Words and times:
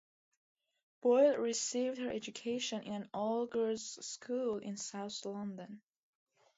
Boyle 1.01 1.37
received 1.37 1.99
her 1.99 2.09
education 2.09 2.81
in 2.81 2.91
an 2.93 3.09
all 3.13 3.45
girls 3.45 4.03
school 4.03 4.57
in 4.57 4.75
South 4.75 5.23
London. 5.25 5.79